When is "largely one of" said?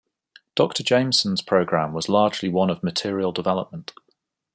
2.09-2.81